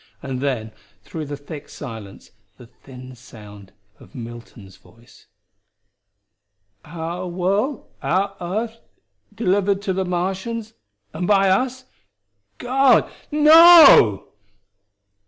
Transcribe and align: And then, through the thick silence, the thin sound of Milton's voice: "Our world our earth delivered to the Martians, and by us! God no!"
And 0.23 0.41
then, 0.41 0.71
through 1.03 1.25
the 1.25 1.37
thick 1.37 1.69
silence, 1.69 2.31
the 2.57 2.65
thin 2.65 3.13
sound 3.13 3.71
of 3.99 4.15
Milton's 4.15 4.75
voice: 4.77 5.27
"Our 6.83 7.27
world 7.27 7.85
our 8.01 8.35
earth 8.41 8.79
delivered 9.35 9.79
to 9.83 9.93
the 9.93 10.03
Martians, 10.03 10.73
and 11.13 11.27
by 11.27 11.49
us! 11.49 11.85
God 12.57 13.11
no!" 13.29 14.29